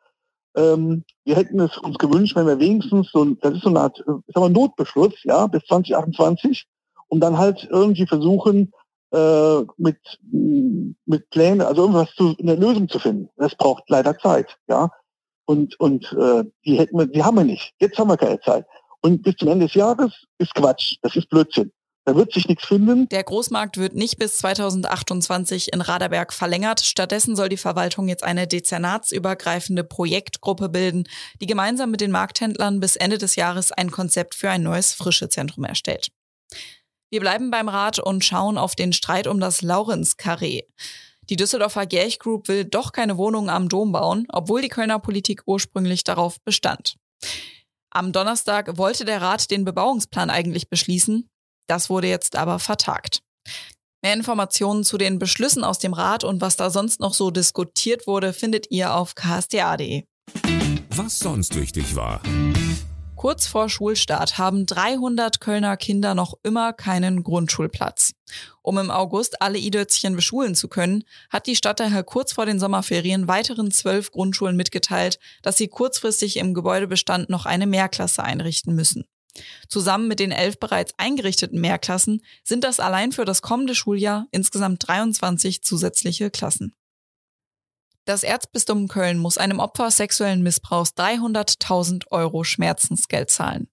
Ähm, 0.57 1.05
wir 1.25 1.37
hätten 1.37 1.61
es 1.61 1.79
uns 1.79 1.99
gewünscht, 1.99 2.37
wenn 2.37 2.47
wir 2.47 2.59
wenigstens 2.59 3.11
so 3.11 3.25
ein, 3.25 3.39
das 3.41 3.55
ist 3.55 3.63
so 3.63 3.71
eine 3.71 3.81
Art, 3.81 3.99
äh, 4.01 4.13
ist 4.27 4.37
aber 4.37 4.47
ein 4.47 4.53
Notbeschluss, 4.53 5.15
ja, 5.25 5.47
bis 5.47 5.65
2028, 5.65 6.67
um 7.09 7.21
dann 7.21 7.39
halt 7.39 7.67
irgendwie 7.71 8.07
versuchen, 8.07 8.73
äh, 9.13 9.63
mit, 9.77 9.99
mit 10.31 11.31
Plänen, 11.31 11.61
also 11.61 11.83
irgendwas 11.83 12.15
zu, 12.15 12.35
eine 12.39 12.55
Lösung 12.55 12.89
zu 12.89 12.99
finden. 12.99 13.29
Das 13.37 13.55
braucht 13.55 13.85
leider 13.89 14.19
Zeit, 14.19 14.57
ja. 14.69 14.91
Und, 15.45 15.79
und 15.81 16.13
äh, 16.13 16.45
die 16.65 16.79
hätten 16.79 16.99
wir, 16.99 17.07
die 17.07 17.23
haben 17.23 17.37
wir 17.37 17.45
nicht. 17.45 17.75
Jetzt 17.79 17.99
haben 17.99 18.09
wir 18.09 18.17
keine 18.17 18.41
Zeit. 18.41 18.65
Und 19.01 19.23
bis 19.23 19.37
zum 19.37 19.49
Ende 19.49 19.67
des 19.67 19.75
Jahres 19.75 20.13
ist 20.39 20.55
Quatsch. 20.55 20.97
Das 21.03 21.17
ist 21.17 21.29
Blödsinn. 21.29 21.73
Da 22.05 22.17
wird 22.17 22.33
sich 22.33 22.49
nichts 22.49 22.67
finden. 22.67 23.09
Der 23.11 23.23
Großmarkt 23.23 23.77
wird 23.77 23.95
nicht 23.95 24.19
bis 24.19 24.39
2028 24.39 25.73
in 25.73 25.81
Raderberg 25.81 26.33
verlängert. 26.33 26.81
Stattdessen 26.81 27.37
soll 27.37 27.49
die 27.49 27.57
Verwaltung 27.57 28.09
jetzt 28.09 28.25
eine 28.25 28.49
dezernatsübergreifende 28.49 29.85
Projektgruppe 29.85 30.69
bilden, 30.69 31.05
die 31.41 31.47
gemeinsam 31.47 31.93
mit 31.93 32.01
den 32.01 32.11
Markthändlern 32.11 32.81
bis 32.81 32.97
Ende 32.97 33.19
des 33.19 33.37
Jahres 33.37 33.71
ein 33.71 33.93
Konzept 33.93 34.35
für 34.35 34.51
ein 34.51 34.65
neues 34.65 34.93
Frischezentrum 34.95 35.65
erstellt. 35.65 36.09
Wir 37.11 37.21
bleiben 37.21 37.51
beim 37.51 37.69
Rat 37.69 38.01
und 38.01 38.25
schauen 38.25 38.59
auf 38.59 38.75
den 38.75 38.93
Streit 38.93 39.29
um 39.29 39.39
das 39.39 39.63
Laurenz-Karree. 39.63 40.63
Die 41.31 41.37
Düsseldorfer 41.37 41.87
Gerch 41.87 42.19
Group 42.19 42.49
will 42.49 42.65
doch 42.65 42.91
keine 42.91 43.17
Wohnungen 43.17 43.49
am 43.49 43.69
Dom 43.69 43.93
bauen, 43.93 44.27
obwohl 44.31 44.61
die 44.61 44.69
Kölner 44.69 44.99
Politik 44.99 45.43
ursprünglich 45.47 46.03
darauf 46.03 46.41
bestand. 46.41 46.97
Am 47.91 48.13
Donnerstag 48.13 48.77
wollte 48.77 49.05
der 49.05 49.21
Rat 49.21 49.51
den 49.51 49.65
Bebauungsplan 49.65 50.31
eigentlich 50.31 50.69
beschließen, 50.69 51.29
das 51.67 51.91
wurde 51.91 52.09
jetzt 52.09 52.37
aber 52.37 52.59
vertagt. 52.59 53.23
Mehr 54.03 54.15
Informationen 54.15 54.83
zu 54.83 54.99
den 54.99 55.19
Beschlüssen 55.19 55.63
aus 55.63 55.79
dem 55.79 55.93
Rat 55.93 56.25
und 56.25 56.41
was 56.41 56.57
da 56.57 56.71
sonst 56.71 56.99
noch 56.99 57.15
so 57.15 57.31
diskutiert 57.31 58.07
wurde, 58.07 58.33
findet 58.33 58.71
ihr 58.71 58.95
auf 58.95 59.15
ksta.de. 59.15 60.05
Was 60.91 61.21
sonst 61.21 61.55
wichtig 61.55 61.95
war. 61.95 62.21
Kurz 63.23 63.47
vor 63.47 63.69
Schulstart 63.69 64.37
haben 64.37 64.67
300 64.67 65.41
Kölner 65.41 65.77
Kinder 65.77 66.17
noch 66.17 66.35
immer 66.43 66.73
keinen 66.73 67.23
Grundschulplatz. 67.23 68.15
Um 68.63 68.79
im 68.79 68.91
August 68.91 69.41
alle 69.41 69.59
Idötzchen 69.59 70.17
beschulen 70.17 70.57
zu 70.57 70.67
können, 70.67 71.05
hat 71.31 71.47
die 71.47 71.55
Stadt 71.55 71.79
daher 71.79 72.03
kurz 72.03 72.33
vor 72.33 72.47
den 72.47 72.59
Sommerferien 72.59 73.29
weiteren 73.29 73.71
zwölf 73.71 74.11
Grundschulen 74.11 74.57
mitgeteilt, 74.57 75.21
dass 75.43 75.57
sie 75.57 75.69
kurzfristig 75.69 76.37
im 76.37 76.53
Gebäudebestand 76.53 77.31
noch 77.31 77.47
eine 77.47 77.69
Mehrklasse 77.69 78.25
einrichten 78.25 78.75
müssen. 78.75 79.05
Zusammen 79.69 80.09
mit 80.09 80.21
den 80.21 80.33
elf 80.33 80.59
bereits 80.59 80.93
eingerichteten 80.99 81.61
Mehrklassen 81.61 82.23
sind 82.45 82.65
das 82.65 82.81
allein 82.81 83.13
für 83.13 83.25
das 83.25 83.43
kommende 83.43 83.75
Schuljahr 83.75 84.27
insgesamt 84.31 84.87
23 84.87 85.63
zusätzliche 85.63 86.31
Klassen. 86.31 86.75
Das 88.05 88.25
Erzbistum 88.25 88.89
Köln 88.89 89.17
muss 89.17 89.39
einem 89.39 89.61
Opfer 89.61 89.93
sexuellen 89.93 90.43
Missbrauchs 90.43 90.91
300.000 90.97 92.09
Euro 92.11 92.43
Schmerzensgeld 92.43 93.31
zahlen. 93.31 93.69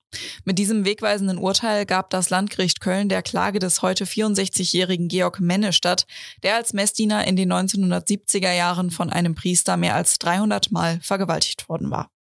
Mit 0.46 0.60
diesem 0.60 0.86
wegweisenden 0.86 1.40
Urteil 1.40 1.88
gab 1.88 2.12
das 2.12 2.30
Landgericht 2.30 2.80
Köln 2.80 3.10
der 3.10 3.24
Klage 3.24 3.58
des 3.58 3.82
heute 3.82 4.06
64-jährigen 4.06 5.08
Georg 5.08 5.40
Menne 5.40 5.74
statt, 5.74 6.06
der 6.44 6.56
als 6.56 6.74
Messdiener 6.74 7.26
in 7.26 7.38
den 7.38 7.52
1970er 7.52 8.54
Jahren 8.54 8.92
von 8.92 9.10
einem 9.10 9.34
Priester 9.34 9.78
mehr 9.78 9.96
als 9.96 10.20
300 10.20 10.72
Mal 10.72 11.00
vergewaltigt 11.02 11.68
worden 11.68 11.90
war. 11.90 12.12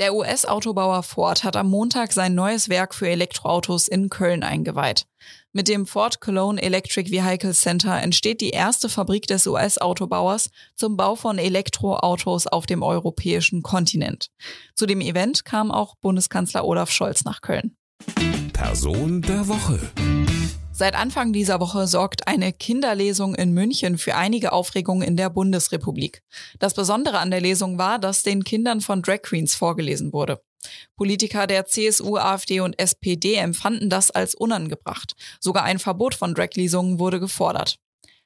Der 0.00 0.14
US-Autobauer 0.14 1.02
Ford 1.02 1.44
hat 1.44 1.56
am 1.56 1.68
Montag 1.68 2.14
sein 2.14 2.34
neues 2.34 2.70
Werk 2.70 2.94
für 2.94 3.06
Elektroautos 3.06 3.86
in 3.86 4.08
Köln 4.08 4.42
eingeweiht. 4.42 5.06
Mit 5.52 5.68
dem 5.68 5.84
Ford 5.84 6.22
Cologne 6.22 6.58
Electric 6.62 7.10
Vehicle 7.10 7.52
Center 7.52 8.00
entsteht 8.00 8.40
die 8.40 8.48
erste 8.48 8.88
Fabrik 8.88 9.26
des 9.26 9.46
US-Autobauers 9.46 10.48
zum 10.74 10.96
Bau 10.96 11.16
von 11.16 11.36
Elektroautos 11.36 12.46
auf 12.46 12.64
dem 12.64 12.82
europäischen 12.82 13.62
Kontinent. 13.62 14.30
Zu 14.74 14.86
dem 14.86 15.02
Event 15.02 15.44
kam 15.44 15.70
auch 15.70 15.96
Bundeskanzler 15.96 16.64
Olaf 16.64 16.90
Scholz 16.90 17.24
nach 17.24 17.42
Köln. 17.42 17.76
Person 18.54 19.20
der 19.20 19.48
Woche. 19.48 19.80
Seit 20.80 20.94
Anfang 20.94 21.34
dieser 21.34 21.60
Woche 21.60 21.86
sorgt 21.86 22.26
eine 22.26 22.54
Kinderlesung 22.54 23.34
in 23.34 23.52
München 23.52 23.98
für 23.98 24.14
einige 24.14 24.50
Aufregungen 24.50 25.06
in 25.06 25.14
der 25.14 25.28
Bundesrepublik. 25.28 26.22
Das 26.58 26.72
Besondere 26.72 27.18
an 27.18 27.30
der 27.30 27.42
Lesung 27.42 27.76
war, 27.76 27.98
dass 27.98 28.22
den 28.22 28.44
Kindern 28.44 28.80
von 28.80 29.02
Drag 29.02 29.20
Queens 29.20 29.54
vorgelesen 29.54 30.14
wurde. 30.14 30.40
Politiker 30.96 31.46
der 31.46 31.66
CSU, 31.66 32.16
AfD 32.16 32.60
und 32.60 32.78
SPD 32.78 33.34
empfanden 33.34 33.90
das 33.90 34.10
als 34.10 34.34
unangebracht. 34.34 35.16
Sogar 35.38 35.64
ein 35.64 35.78
Verbot 35.78 36.14
von 36.14 36.34
Drag-Lesungen 36.34 36.98
wurde 36.98 37.20
gefordert. 37.20 37.76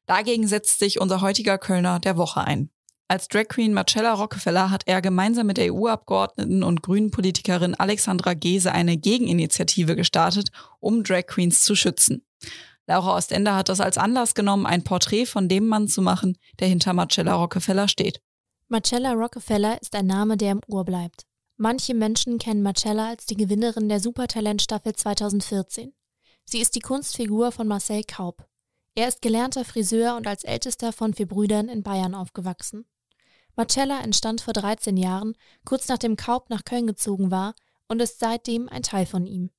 Dagegen 0.06 0.46
setzt 0.46 0.78
sich 0.78 1.00
unser 1.00 1.22
heutiger 1.22 1.58
Kölner 1.58 1.98
der 1.98 2.16
Woche 2.16 2.42
ein. 2.42 2.70
Als 3.08 3.26
Drag 3.26 3.48
Queen 3.48 3.74
Marcella 3.74 4.14
Rockefeller 4.14 4.70
hat 4.70 4.84
er 4.86 5.02
gemeinsam 5.02 5.48
mit 5.48 5.56
der 5.56 5.74
EU-Abgeordneten 5.74 6.62
und 6.62 6.82
Grünen-Politikerin 6.82 7.74
Alexandra 7.74 8.34
Gese 8.34 8.70
eine 8.70 8.96
Gegeninitiative 8.96 9.96
gestartet, 9.96 10.50
um 10.78 11.02
Drag 11.02 11.26
Queens 11.26 11.62
zu 11.62 11.74
schützen. 11.74 12.22
Laura 12.86 13.16
Ostender 13.16 13.56
hat 13.56 13.68
das 13.68 13.80
als 13.80 13.96
Anlass 13.98 14.34
genommen, 14.34 14.66
ein 14.66 14.84
Porträt 14.84 15.26
von 15.26 15.48
dem 15.48 15.66
Mann 15.66 15.88
zu 15.88 16.02
machen, 16.02 16.36
der 16.60 16.68
hinter 16.68 16.92
Marcella 16.92 17.34
Rockefeller 17.34 17.88
steht. 17.88 18.20
Marcella 18.68 19.12
Rockefeller 19.12 19.80
ist 19.80 19.94
ein 19.94 20.06
Name, 20.06 20.36
der 20.36 20.52
im 20.52 20.60
Ohr 20.66 20.84
bleibt. 20.84 21.24
Manche 21.56 21.94
Menschen 21.94 22.38
kennen 22.38 22.62
Marcella 22.62 23.08
als 23.08 23.26
die 23.26 23.36
Gewinnerin 23.36 23.88
der 23.88 24.00
Supertalentstaffel 24.00 24.94
2014. 24.94 25.94
Sie 26.44 26.60
ist 26.60 26.74
die 26.74 26.80
Kunstfigur 26.80 27.52
von 27.52 27.68
Marcel 27.68 28.02
Kaub. 28.04 28.46
Er 28.94 29.08
ist 29.08 29.22
gelernter 29.22 29.64
Friseur 29.64 30.16
und 30.16 30.26
als 30.26 30.44
ältester 30.44 30.92
von 30.92 31.14
vier 31.14 31.26
Brüdern 31.26 31.68
in 31.68 31.82
Bayern 31.82 32.14
aufgewachsen. 32.14 32.86
Marcella 33.56 34.00
entstand 34.00 34.40
vor 34.40 34.52
13 34.52 34.96
Jahren, 34.96 35.34
kurz 35.64 35.88
nachdem 35.88 36.16
Kaup 36.16 36.50
nach 36.50 36.64
Köln 36.64 36.86
gezogen 36.86 37.30
war, 37.30 37.54
und 37.88 38.02
ist 38.02 38.18
seitdem 38.18 38.68
ein 38.68 38.82
Teil 38.82 39.06
von 39.06 39.26
ihm. 39.26 39.50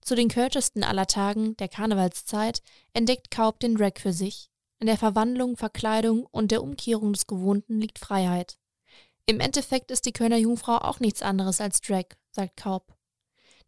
Zu 0.00 0.14
den 0.14 0.28
kürzesten 0.28 0.82
aller 0.82 1.06
Tagen, 1.06 1.56
der 1.58 1.68
Karnevalszeit, 1.68 2.62
entdeckt 2.94 3.30
Kaup 3.30 3.60
den 3.60 3.76
Drag 3.76 3.98
für 3.98 4.12
sich. 4.12 4.50
In 4.78 4.86
der 4.86 4.96
Verwandlung, 4.96 5.56
Verkleidung 5.56 6.26
und 6.30 6.50
der 6.50 6.62
Umkehrung 6.62 7.12
des 7.12 7.26
Gewohnten 7.26 7.80
liegt 7.80 7.98
Freiheit. 7.98 8.58
Im 9.26 9.40
Endeffekt 9.40 9.90
ist 9.90 10.06
die 10.06 10.12
Kölner 10.12 10.38
Jungfrau 10.38 10.78
auch 10.78 11.00
nichts 11.00 11.22
anderes 11.22 11.60
als 11.60 11.80
Drag, 11.80 12.06
sagt 12.30 12.56
Kaup. 12.56 12.94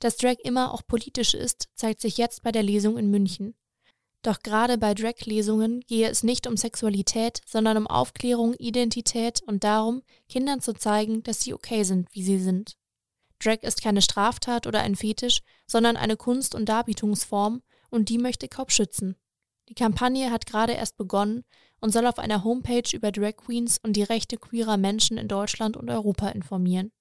Dass 0.01 0.17
Drag 0.17 0.37
immer 0.43 0.73
auch 0.73 0.83
politisch 0.87 1.35
ist, 1.35 1.69
zeigt 1.75 2.01
sich 2.01 2.17
jetzt 2.17 2.43
bei 2.43 2.51
der 2.51 2.63
Lesung 2.63 2.97
in 2.97 3.11
München. 3.11 3.55
Doch 4.23 4.41
gerade 4.41 4.79
bei 4.79 4.95
Drag-Lesungen 4.95 5.81
gehe 5.81 6.09
es 6.09 6.23
nicht 6.23 6.47
um 6.47 6.57
Sexualität, 6.57 7.41
sondern 7.47 7.77
um 7.77 7.87
Aufklärung, 7.87 8.55
Identität 8.55 9.43
und 9.47 9.65
darum, 9.65 10.03
Kindern 10.29 10.61
zu 10.61 10.73
zeigen, 10.75 11.23
dass 11.25 11.43
sie 11.43 11.55
okay 11.55 11.83
sind, 11.83 12.09
wie 12.13 12.23
sie 12.23 12.39
sind. 12.39 12.77
Drag 13.43 13.63
ist 13.63 13.83
keine 13.83 14.03
Straftat 14.03 14.67
oder 14.67 14.81
ein 14.81 14.97
Fetisch, 14.97 15.41
sondern 15.67 15.97
eine 15.97 16.17
Kunst- 16.17 16.55
und 16.55 16.69
Darbietungsform 16.69 17.63
und 17.91 18.09
die 18.09 18.19
möchte 18.19 18.49
Kaub 18.49 18.71
schützen. 18.71 19.17
Die 19.69 19.75
Kampagne 19.75 20.31
hat 20.31 20.47
gerade 20.47 20.73
erst 20.73 20.97
begonnen 20.97 21.45
und 21.81 21.93
soll 21.93 22.07
auf 22.07 22.19
einer 22.19 22.45
Homepage 22.45 22.89
über 22.93 23.11
Drag 23.11 23.37
Queens 23.37 23.79
und 23.83 23.95
die 23.95 24.03
Rechte 24.03 24.37
queerer 24.37 24.77
Menschen 24.77 25.19
in 25.19 25.29
Deutschland 25.29 25.77
und 25.77 25.91
Europa 25.91 26.29
informieren. 26.29 26.93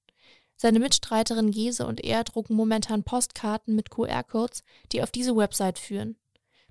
Seine 0.55 0.79
Mitstreiterin 0.79 1.51
Gese 1.51 1.87
und 1.87 2.03
er 2.03 2.23
drucken 2.23 2.55
momentan 2.55 3.03
Postkarten 3.03 3.75
mit 3.75 3.89
QR-Codes, 3.89 4.63
die 4.91 5.01
auf 5.01 5.11
diese 5.11 5.35
Website 5.35 5.79
führen. 5.79 6.17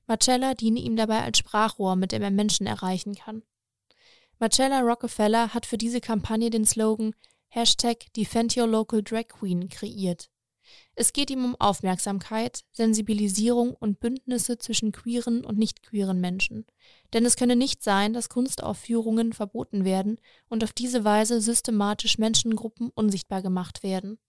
Marcella 0.07 0.55
diene 0.55 0.81
ihm 0.81 0.97
dabei 0.97 1.23
als 1.23 1.39
Sprachrohr, 1.39 1.97
mit 1.97 2.13
dem 2.13 2.23
er 2.23 2.31
Menschen 2.31 2.67
erreichen 2.67 3.15
kann. 3.15 3.43
Marcella 4.39 4.81
Rockefeller 4.81 5.55
hat 5.55 5.67
für 5.67 5.77
diese 5.77 6.01
Kampagne 6.01 6.51
den 6.51 6.65
Slogan 6.65 7.15
Hashtag 7.53 8.13
Defend 8.17 8.57
Your 8.57 8.69
Local 8.69 9.03
Drag 9.03 9.27
Queen 9.27 9.69
kreiert. 9.69 10.31
Es 10.95 11.13
geht 11.13 11.31
ihm 11.31 11.45
um 11.45 11.57
Aufmerksamkeit, 11.57 12.63
Sensibilisierung 12.71 13.75
und 13.75 13.99
Bündnisse 13.99 14.57
zwischen 14.59 14.93
queeren 14.93 15.45
und 15.45 15.59
nicht 15.59 15.83
queeren 15.83 16.21
Menschen. 16.21 16.65
Denn 17.13 17.27
es 17.27 17.35
könne 17.35 17.57
nicht 17.57 17.83
sein, 17.83 18.13
dass 18.13 18.29
Kunstaufführungen 18.29 19.33
verboten 19.33 19.85
werden 19.85 20.21
und 20.49 20.63
auf 20.63 20.73
diese 20.73 21.03
Weise 21.03 21.41
systematisch 21.41 22.19
Menschengruppen 22.19 22.91
unsichtbar 22.91 23.43
gemacht 23.43 23.83
werden. 23.83 24.21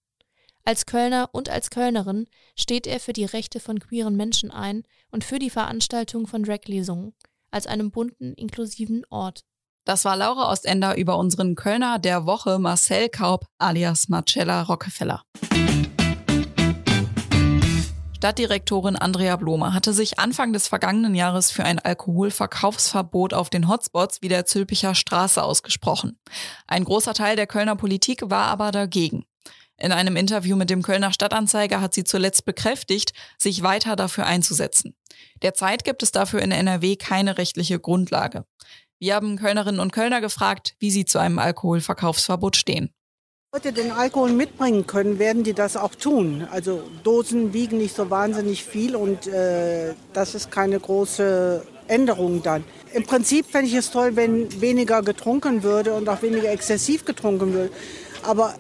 Als 0.63 0.88
Kölner 0.88 1.30
und 1.32 1.48
als 1.48 1.70
Kölnerin 1.70 2.25
steht 2.56 2.88
er 2.88 3.00
für 3.00 3.13
die 3.13 3.25
Rechte 3.25 3.60
von 3.60 3.80
queeren 3.80 4.16
Menschen 4.16 4.50
ein 4.50 4.82
und 5.12 5.24
für 5.24 5.38
die 5.38 5.51
Veranstaltung 5.51 6.25
von 6.25 6.42
Drag-Lesungen 6.42 7.13
als 7.51 7.68
einem 7.68 7.92
bunten, 7.92 8.34
inklusiven 8.34 9.06
Ort. 9.12 9.46
Das 9.84 10.06
war 10.06 10.16
Laura 10.16 10.52
Ostender 10.52 10.96
über 10.96 11.18
unseren 11.18 11.56
Kölner 11.56 11.98
der 11.98 12.28
Woche 12.28 12.60
Marcel 12.60 13.10
Kaub 13.10 13.48
alias 13.58 14.10
Marcella 14.10 14.62
Rockefeller. 14.62 15.24
Stadtdirektorin 18.18 18.96
Andrea 18.96 19.36
Blome 19.38 19.74
hatte 19.74 19.94
sich 19.94 20.20
Anfang 20.20 20.54
des 20.54 20.68
vergangenen 20.68 21.16
Jahres 21.16 21.50
für 21.50 21.64
ein 21.64 21.80
Alkoholverkaufsverbot 21.80 23.34
auf 23.34 23.50
den 23.50 23.68
Hotspots 23.68 24.22
wie 24.22 24.28
der 24.28 24.46
Zülpicher 24.46 24.94
Straße 24.94 25.42
ausgesprochen. 25.42 26.20
Ein 26.68 26.84
großer 26.84 27.16
Teil 27.16 27.36
der 27.36 27.48
Kölner 27.48 27.76
Politik 27.76 28.22
war 28.26 28.46
aber 28.46 28.72
dagegen. 28.72 29.26
In 29.78 29.92
einem 29.92 30.16
Interview 30.16 30.56
mit 30.56 30.70
dem 30.70 30.84
Kölner 30.84 31.12
Stadtanzeiger 31.12 31.82
hat 31.82 31.96
sie 31.96 32.04
zuletzt 32.04 32.46
bekräftigt, 32.46 33.14
sich 33.40 33.64
weiter 33.64 33.96
dafür 33.96 34.28
einzusetzen. 34.28 34.94
Derzeit 35.42 35.84
gibt 35.84 36.04
es 36.04 36.12
dafür 36.12 36.44
in 36.44 36.52
NRW 36.52 36.98
keine 36.98 37.40
rechtliche 37.40 37.80
Grundlage. 37.80 38.46
Wir 39.01 39.15
haben 39.15 39.36
Kölnerinnen 39.36 39.81
und 39.81 39.91
Kölner 39.91 40.22
gefragt, 40.22 40.75
wie 40.77 40.91
sie 40.91 41.05
zu 41.05 41.17
einem 41.17 41.39
Alkoholverkaufsverbot 41.39 42.55
stehen. 42.55 42.91
Leute 43.51 43.74
den 43.74 43.91
Alkohol 43.91 44.31
mitbringen 44.31 44.86
können, 44.86 45.17
werden 45.17 45.43
die 45.43 45.53
das 45.53 45.75
auch 45.75 45.96
tun. 45.96 46.48
Also 46.51 46.84
Dosen 47.03 47.51
wiegen 47.51 47.79
nicht 47.79 47.96
so 47.96 48.12
wahnsinnig 48.12 48.63
viel 48.63 48.96
und 48.96 49.25
äh, 49.25 49.96
das 50.13 50.36
ist 50.36 50.51
keine 50.51 50.79
große 50.79 51.65
Änderung 51.88 52.43
dann. 52.43 52.63
Im 52.93 53.03
Prinzip 53.03 53.48
fände 53.48 53.70
ich 53.70 53.74
es 53.74 53.89
toll, 53.89 54.15
wenn 54.15 54.62
weniger 54.62 55.01
getrunken 55.01 55.63
würde 55.63 55.96
und 55.96 56.08
auch 56.08 56.22
weniger 56.22 56.51
exzessiv 56.51 57.03
getrunken 57.03 57.53
würde. 57.53 57.72
Aber 58.22 58.53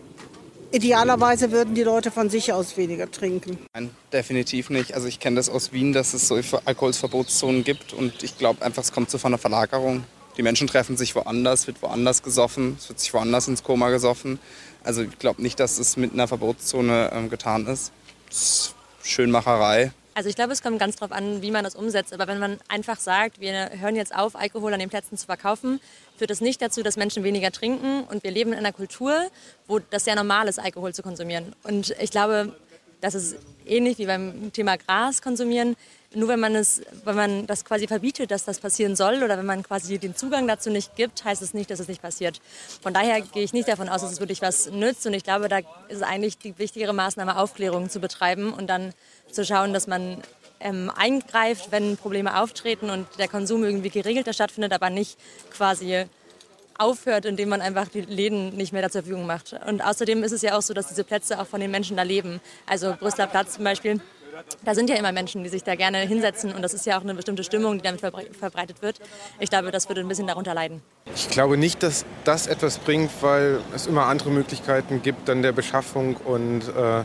Idealerweise 0.73 1.51
würden 1.51 1.75
die 1.75 1.83
Leute 1.83 2.11
von 2.11 2.29
sich 2.29 2.53
aus 2.53 2.77
weniger 2.77 3.11
trinken. 3.11 3.57
Nein, 3.73 3.89
definitiv 4.13 4.69
nicht. 4.69 4.93
Also 4.93 5.09
ich 5.09 5.19
kenne 5.19 5.35
das 5.35 5.49
aus 5.49 5.73
Wien, 5.73 5.91
dass 5.91 6.13
es 6.13 6.29
solche 6.29 6.65
Alkoholverbotszonen 6.65 7.65
gibt 7.65 7.91
und 7.91 8.23
ich 8.23 8.37
glaube 8.37 8.61
einfach, 8.63 8.81
es 8.81 8.93
kommt 8.93 9.09
zu 9.09 9.19
einer 9.21 9.37
Verlagerung. 9.37 10.05
Die 10.37 10.43
Menschen 10.43 10.67
treffen 10.67 10.97
sich 10.97 11.15
woanders, 11.15 11.67
wird 11.67 11.81
woanders 11.81 12.23
gesoffen, 12.23 12.77
es 12.79 12.87
wird 12.89 12.99
sich 12.99 13.13
woanders 13.13 13.47
ins 13.47 13.63
Koma 13.63 13.89
gesoffen. 13.89 14.39
Also 14.83 15.03
ich 15.03 15.19
glaube 15.19 15.41
nicht, 15.41 15.59
dass 15.59 15.77
es 15.77 15.97
mit 15.97 16.13
einer 16.13 16.27
Verbotszone 16.27 17.11
ähm, 17.13 17.29
getan 17.29 17.67
ist. 17.67 17.91
Das 18.29 18.37
ist 18.37 18.75
Schönmacherei. 19.03 19.91
Also 20.13 20.29
ich 20.29 20.35
glaube, 20.35 20.51
es 20.51 20.61
kommt 20.61 20.79
ganz 20.79 20.97
darauf 20.97 21.15
an, 21.15 21.41
wie 21.41 21.51
man 21.51 21.63
das 21.63 21.75
umsetzt. 21.75 22.13
Aber 22.13 22.27
wenn 22.27 22.39
man 22.39 22.59
einfach 22.67 22.99
sagt, 22.99 23.39
wir 23.39 23.71
hören 23.79 23.95
jetzt 23.95 24.13
auf, 24.13 24.35
Alkohol 24.35 24.73
an 24.73 24.79
den 24.79 24.89
Plätzen 24.89 25.17
zu 25.17 25.25
verkaufen, 25.25 25.79
führt 26.17 26.29
das 26.29 26.41
nicht 26.41 26.61
dazu, 26.61 26.83
dass 26.83 26.97
Menschen 26.97 27.23
weniger 27.23 27.51
trinken. 27.51 28.03
Und 28.03 28.23
wir 28.23 28.31
leben 28.31 28.51
in 28.51 28.59
einer 28.59 28.73
Kultur, 28.73 29.13
wo 29.67 29.79
das 29.79 30.05
sehr 30.05 30.15
normal 30.15 30.47
ist, 30.47 30.59
Alkohol 30.59 30.93
zu 30.93 31.01
konsumieren. 31.01 31.55
Und 31.63 31.95
ich 31.99 32.11
glaube, 32.11 32.55
das 32.99 33.15
ist 33.15 33.37
ähnlich 33.65 33.97
wie 33.97 34.05
beim 34.05 34.51
Thema 34.51 34.77
Gras 34.77 35.21
konsumieren. 35.21 35.75
Nur 36.13 36.27
wenn 36.27 36.41
man, 36.41 36.55
es, 36.55 36.81
wenn 37.05 37.15
man 37.15 37.47
das 37.47 37.63
quasi 37.63 37.87
verbietet, 37.87 38.31
dass 38.31 38.43
das 38.43 38.59
passieren 38.59 38.97
soll 38.97 39.23
oder 39.23 39.37
wenn 39.37 39.45
man 39.45 39.63
quasi 39.63 39.97
den 39.97 40.13
Zugang 40.13 40.45
dazu 40.45 40.69
nicht 40.69 40.97
gibt, 40.97 41.23
heißt 41.23 41.41
es 41.41 41.53
nicht, 41.53 41.71
dass 41.71 41.79
es 41.79 41.87
nicht 41.87 42.01
passiert. 42.01 42.41
Von 42.81 42.93
daher 42.93 43.21
gehe 43.21 43.43
ich 43.43 43.53
nicht 43.53 43.69
davon 43.69 43.87
aus, 43.87 44.01
dass 44.01 44.11
es 44.11 44.19
wirklich 44.19 44.41
was 44.41 44.69
nützt. 44.69 45.05
Und 45.07 45.13
ich 45.13 45.23
glaube, 45.23 45.47
da 45.47 45.59
ist 45.87 46.03
eigentlich 46.03 46.37
die 46.37 46.57
wichtigere 46.57 46.93
Maßnahme, 46.93 47.37
Aufklärung 47.37 47.89
zu 47.89 48.01
betreiben 48.01 48.51
und 48.51 48.67
dann 48.67 48.93
zu 49.31 49.45
schauen, 49.45 49.71
dass 49.71 49.87
man 49.87 50.21
ähm, 50.59 50.91
eingreift, 50.93 51.71
wenn 51.71 51.95
Probleme 51.95 52.41
auftreten 52.41 52.89
und 52.89 53.07
der 53.17 53.29
Konsum 53.29 53.63
irgendwie 53.63 53.89
geregelter 53.89 54.33
stattfindet, 54.33 54.73
aber 54.73 54.89
nicht 54.89 55.17
quasi 55.49 56.07
aufhört, 56.77 57.25
indem 57.25 57.49
man 57.49 57.61
einfach 57.61 57.87
die 57.87 58.01
Läden 58.01 58.55
nicht 58.57 58.73
mehr 58.73 58.81
zur 58.89 59.03
Verfügung 59.03 59.25
macht. 59.25 59.55
Und 59.65 59.81
außerdem 59.81 60.23
ist 60.23 60.31
es 60.31 60.41
ja 60.41 60.57
auch 60.57 60.61
so, 60.61 60.73
dass 60.73 60.87
diese 60.87 61.03
Plätze 61.03 61.39
auch 61.39 61.47
von 61.47 61.61
den 61.61 61.71
Menschen 61.71 61.95
da 61.95 62.03
leben. 62.03 62.41
Also 62.65 62.95
Brüsseler 62.99 63.27
Platz 63.27 63.53
zum 63.53 63.63
Beispiel 63.63 64.01
da 64.63 64.75
sind 64.75 64.89
ja 64.89 64.95
immer 64.95 65.11
Menschen, 65.11 65.43
die 65.43 65.49
sich 65.49 65.63
da 65.63 65.75
gerne 65.75 65.99
hinsetzen 65.99 66.53
und 66.53 66.61
das 66.61 66.73
ist 66.73 66.85
ja 66.85 66.97
auch 66.97 67.03
eine 67.03 67.13
bestimmte 67.13 67.43
Stimmung, 67.43 67.77
die 67.77 67.83
damit 67.83 68.01
verbreitet 68.01 68.81
wird. 68.81 68.99
Ich 69.39 69.49
glaube, 69.49 69.71
das 69.71 69.89
würde 69.89 70.01
ein 70.01 70.07
bisschen 70.07 70.27
darunter 70.27 70.53
leiden. 70.53 70.81
Ich 71.15 71.29
glaube 71.29 71.57
nicht, 71.57 71.83
dass 71.83 72.05
das 72.23 72.47
etwas 72.47 72.77
bringt, 72.79 73.11
weil 73.21 73.59
es 73.75 73.87
immer 73.87 74.05
andere 74.05 74.29
Möglichkeiten 74.29 75.01
gibt 75.01 75.27
dann 75.29 75.41
der 75.41 75.51
Beschaffung 75.51 76.15
und 76.17 76.61
äh, 76.67 77.03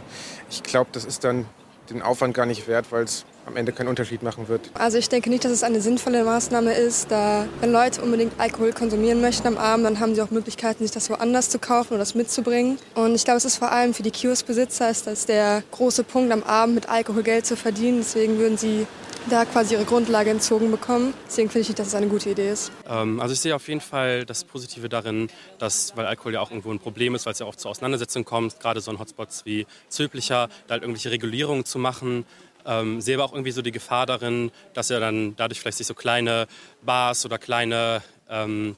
ich 0.50 0.62
glaube, 0.62 0.90
das 0.92 1.04
ist 1.04 1.24
dann 1.24 1.46
den 1.90 2.02
Aufwand 2.02 2.34
gar 2.34 2.46
nicht 2.46 2.66
wert, 2.68 2.86
weil 2.90 3.04
es 3.04 3.24
am 3.46 3.56
Ende 3.56 3.72
keinen 3.72 3.88
Unterschied 3.88 4.22
machen 4.22 4.48
wird. 4.48 4.70
Also 4.74 4.98
ich 4.98 5.08
denke 5.08 5.30
nicht, 5.30 5.44
dass 5.44 5.52
es 5.52 5.62
eine 5.62 5.80
sinnvolle 5.80 6.24
Maßnahme 6.24 6.74
ist, 6.74 7.10
da 7.10 7.46
wenn 7.60 7.72
Leute 7.72 8.02
unbedingt 8.02 8.32
Alkohol 8.38 8.72
konsumieren 8.72 9.20
möchten 9.20 9.46
am 9.46 9.56
Abend, 9.56 9.86
dann 9.86 10.00
haben 10.00 10.14
sie 10.14 10.22
auch 10.22 10.30
Möglichkeiten, 10.30 10.82
sich 10.82 10.90
das 10.90 11.08
woanders 11.10 11.48
zu 11.48 11.58
kaufen 11.58 11.90
oder 11.90 12.00
das 12.00 12.14
mitzubringen. 12.14 12.78
Und 12.94 13.14
ich 13.14 13.24
glaube, 13.24 13.38
es 13.38 13.44
ist 13.44 13.56
vor 13.56 13.70
allem 13.70 13.94
für 13.94 14.02
die 14.02 14.10
Kioskbesitzer 14.10 14.90
ist 14.90 15.06
das 15.06 15.26
der 15.26 15.62
große 15.70 16.02
Punkt, 16.02 16.32
am 16.32 16.42
Abend 16.42 16.74
mit 16.74 16.88
Alkohol 16.88 17.22
Geld 17.22 17.46
zu 17.46 17.56
verdienen. 17.56 17.98
Deswegen 17.98 18.38
würden 18.38 18.58
sie 18.58 18.86
da 19.30 19.44
quasi 19.44 19.74
ihre 19.74 19.84
Grundlage 19.84 20.30
entzogen 20.30 20.70
bekommen. 20.70 21.14
Deswegen 21.26 21.48
finde 21.48 21.62
ich 21.62 21.68
nicht, 21.68 21.78
dass 21.78 21.88
es 21.88 21.94
eine 21.94 22.08
gute 22.08 22.30
Idee 22.30 22.50
ist. 22.50 22.72
Ähm, 22.88 23.20
also 23.20 23.32
ich 23.32 23.40
sehe 23.40 23.54
auf 23.54 23.68
jeden 23.68 23.80
Fall 23.80 24.24
das 24.24 24.44
Positive 24.44 24.88
darin, 24.88 25.28
dass, 25.58 25.96
weil 25.96 26.06
Alkohol 26.06 26.34
ja 26.34 26.40
auch 26.40 26.50
irgendwo 26.50 26.70
ein 26.70 26.78
Problem 26.78 27.14
ist, 27.14 27.26
weil 27.26 27.32
es 27.32 27.38
ja 27.38 27.46
auch 27.46 27.56
zu 27.56 27.68
Auseinandersetzungen 27.68 28.24
kommt, 28.24 28.60
gerade 28.60 28.80
so 28.80 28.90
in 28.90 28.98
Hotspots 28.98 29.44
wie 29.44 29.66
Zöblicher, 29.88 30.48
da 30.66 30.72
halt 30.72 30.82
irgendwelche 30.82 31.10
Regulierungen 31.10 31.64
zu 31.64 31.78
machen, 31.78 32.24
ähm, 32.66 33.00
sehe 33.00 33.16
aber 33.16 33.24
auch 33.24 33.32
irgendwie 33.32 33.52
so 33.52 33.62
die 33.62 33.72
Gefahr 33.72 34.06
darin, 34.06 34.50
dass 34.74 34.88
ja 34.88 35.00
dann 35.00 35.36
dadurch 35.36 35.60
vielleicht 35.60 35.78
sich 35.78 35.86
so 35.86 35.94
kleine 35.94 36.46
Bars 36.82 37.24
oder 37.24 37.38
kleine 37.38 38.02
ähm, 38.28 38.76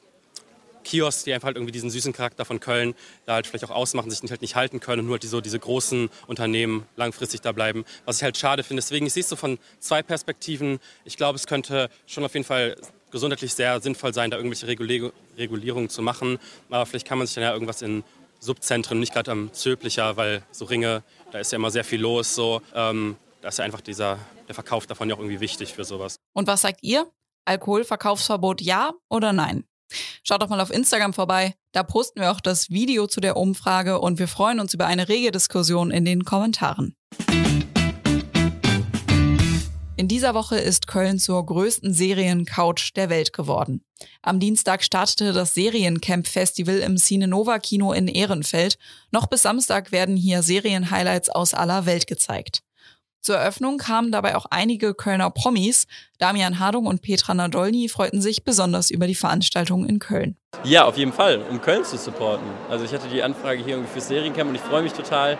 Kiosks, 0.88 1.24
die 1.24 1.34
einfach 1.34 1.46
halt 1.46 1.56
irgendwie 1.56 1.72
diesen 1.72 1.90
süßen 1.90 2.12
Charakter 2.12 2.44
von 2.44 2.60
Köln 2.60 2.94
da 3.26 3.34
halt 3.34 3.46
vielleicht 3.46 3.64
auch 3.64 3.70
ausmachen, 3.70 4.10
sich 4.10 4.30
halt 4.30 4.42
nicht 4.42 4.56
halten 4.56 4.80
können 4.80 5.00
und 5.00 5.06
nur 5.06 5.14
halt 5.14 5.22
so 5.22 5.40
diese 5.40 5.58
großen 5.58 6.08
Unternehmen 6.26 6.86
langfristig 6.96 7.42
da 7.42 7.52
bleiben. 7.52 7.84
Was 8.06 8.16
ich 8.16 8.22
halt 8.22 8.36
schade 8.38 8.62
finde. 8.62 8.80
Deswegen, 8.80 9.06
ich 9.06 9.12
sehe 9.12 9.22
es 9.22 9.28
so 9.28 9.36
von 9.36 9.58
zwei 9.80 10.02
Perspektiven. 10.02 10.78
Ich 11.04 11.16
glaube, 11.16 11.36
es 11.36 11.46
könnte 11.46 11.90
schon 12.06 12.24
auf 12.24 12.32
jeden 12.32 12.46
Fall 12.46 12.76
gesundheitlich 13.10 13.54
sehr 13.54 13.80
sinnvoll 13.80 14.14
sein, 14.14 14.30
da 14.30 14.38
irgendwelche 14.38 14.66
Regulierungen 14.66 15.88
zu 15.90 16.02
machen. 16.02 16.38
Aber 16.70 16.86
vielleicht 16.86 17.06
kann 17.06 17.18
man 17.18 17.26
sich 17.26 17.34
dann 17.34 17.44
ja 17.44 17.52
irgendwas 17.52 17.82
in 17.82 18.02
Subzentren, 18.40 19.00
nicht 19.00 19.12
gerade 19.12 19.30
am 19.30 19.52
Zöblicher, 19.52 20.16
weil 20.16 20.42
so 20.52 20.64
Ringe, 20.64 21.02
da 21.32 21.38
ist 21.38 21.52
ja 21.52 21.56
immer 21.56 21.70
sehr 21.70 21.84
viel 21.84 22.00
los. 22.00 22.34
So, 22.34 22.62
ähm, 22.74 23.16
da 23.40 23.48
ist 23.48 23.58
ja 23.58 23.64
einfach 23.64 23.80
dieser, 23.80 24.18
der 24.46 24.54
Verkauf 24.54 24.86
davon 24.86 25.08
ja 25.08 25.16
auch 25.16 25.20
irgendwie 25.20 25.40
wichtig 25.40 25.74
für 25.74 25.84
sowas. 25.84 26.16
Und 26.32 26.46
was 26.46 26.62
sagt 26.62 26.80
ihr? 26.82 27.10
Alkoholverkaufsverbot 27.44 28.60
ja 28.60 28.92
oder 29.08 29.32
nein? 29.32 29.64
Schaut 30.22 30.42
doch 30.42 30.48
mal 30.48 30.60
auf 30.60 30.70
Instagram 30.70 31.14
vorbei. 31.14 31.54
Da 31.72 31.82
posten 31.82 32.20
wir 32.20 32.30
auch 32.30 32.40
das 32.40 32.70
Video 32.70 33.06
zu 33.06 33.20
der 33.20 33.36
Umfrage 33.36 34.00
und 34.00 34.18
wir 34.18 34.28
freuen 34.28 34.60
uns 34.60 34.74
über 34.74 34.86
eine 34.86 35.08
rege 35.08 35.30
Diskussion 35.30 35.90
in 35.90 36.04
den 36.04 36.24
Kommentaren. 36.24 36.94
In 39.98 40.06
dieser 40.06 40.32
Woche 40.32 40.56
ist 40.56 40.86
Köln 40.86 41.18
zur 41.18 41.44
größten 41.44 41.92
Seriencouch 41.92 42.92
der 42.94 43.10
Welt 43.10 43.32
geworden. 43.32 43.82
Am 44.22 44.38
Dienstag 44.38 44.84
startete 44.84 45.32
das 45.32 45.54
Seriencamp 45.54 46.28
Festival 46.28 46.78
im 46.78 46.96
Cinenova 46.96 47.58
Kino 47.58 47.92
in 47.92 48.06
Ehrenfeld. 48.06 48.78
Noch 49.10 49.26
bis 49.26 49.42
Samstag 49.42 49.90
werden 49.90 50.16
hier 50.16 50.44
Serienhighlights 50.44 51.30
aus 51.30 51.52
aller 51.52 51.84
Welt 51.84 52.06
gezeigt. 52.06 52.62
Zur 53.20 53.36
Eröffnung 53.36 53.78
kamen 53.78 54.12
dabei 54.12 54.36
auch 54.36 54.46
einige 54.50 54.94
Kölner 54.94 55.30
Promis. 55.30 55.86
Damian 56.18 56.58
Hardung 56.58 56.86
und 56.86 57.02
Petra 57.02 57.34
Nadolny 57.34 57.88
freuten 57.88 58.20
sich 58.20 58.44
besonders 58.44 58.90
über 58.90 59.06
die 59.06 59.14
Veranstaltung 59.14 59.86
in 59.86 59.98
Köln. 59.98 60.36
Ja, 60.64 60.86
auf 60.86 60.96
jeden 60.96 61.12
Fall, 61.12 61.42
um 61.50 61.60
Köln 61.60 61.84
zu 61.84 61.96
supporten. 61.96 62.46
Also 62.70 62.84
ich 62.84 62.92
hatte 62.92 63.06
die 63.08 63.22
Anfrage 63.22 63.62
hier 63.62 63.74
irgendwie 63.74 63.92
fürs 63.92 64.08
Seriencamp 64.08 64.48
und 64.48 64.54
ich 64.54 64.60
freue 64.62 64.82
mich 64.82 64.92
total, 64.92 65.36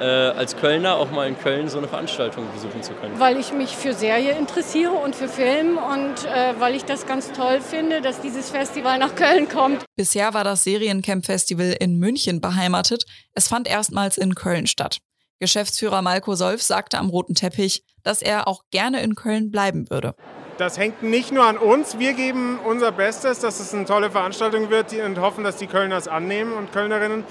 äh, 0.00 0.04
als 0.04 0.56
Kölner 0.56 0.96
auch 0.96 1.10
mal 1.10 1.28
in 1.28 1.38
Köln 1.38 1.68
so 1.68 1.78
eine 1.78 1.88
Veranstaltung 1.88 2.46
besuchen 2.54 2.82
zu 2.82 2.94
können. 2.94 3.18
Weil 3.18 3.38
ich 3.38 3.52
mich 3.52 3.76
für 3.76 3.92
Serie 3.92 4.38
interessiere 4.38 4.92
und 4.92 5.16
für 5.16 5.28
Film 5.28 5.78
und 5.78 6.24
äh, 6.24 6.54
weil 6.58 6.74
ich 6.74 6.84
das 6.84 7.06
ganz 7.06 7.32
toll 7.32 7.60
finde, 7.60 8.00
dass 8.00 8.20
dieses 8.20 8.50
Festival 8.50 8.98
nach 8.98 9.14
Köln 9.14 9.48
kommt. 9.48 9.84
Bisher 9.96 10.32
war 10.32 10.44
das 10.44 10.64
Seriencamp 10.64 11.26
Festival 11.26 11.76
in 11.78 11.98
München 11.98 12.40
beheimatet. 12.40 13.04
Es 13.34 13.48
fand 13.48 13.68
erstmals 13.68 14.16
in 14.16 14.34
Köln 14.34 14.66
statt. 14.66 14.98
Geschäftsführer 15.40 16.02
Malko 16.02 16.34
Solf 16.34 16.62
sagte 16.62 16.98
am 16.98 17.10
roten 17.10 17.34
Teppich, 17.34 17.84
dass 18.02 18.22
er 18.22 18.48
auch 18.48 18.62
gerne 18.70 19.02
in 19.02 19.14
Köln 19.14 19.50
bleiben 19.50 19.90
würde. 19.90 20.14
Das 20.58 20.78
hängt 20.78 21.02
nicht 21.02 21.32
nur 21.32 21.46
an 21.46 21.56
uns. 21.56 21.98
Wir 21.98 22.12
geben 22.12 22.58
unser 22.64 22.92
Bestes, 22.92 23.40
dass 23.40 23.58
es 23.58 23.74
eine 23.74 23.84
tolle 23.84 24.10
Veranstaltung 24.10 24.70
wird 24.70 24.92
und 24.92 25.18
hoffen, 25.18 25.44
dass 25.44 25.56
die 25.56 25.66
Kölner 25.66 25.96
es 25.96 26.08
annehmen 26.08 26.52
und 26.52 26.72
Kölnerinnen. 26.72 27.24